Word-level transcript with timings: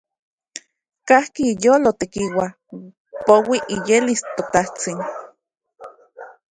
Kajki 1.07 1.41
iyolo 1.53 1.89
tekiua, 1.99 2.47
poui 3.25 3.57
iyelis 3.75 4.21
ToTajtsin. 4.35 4.99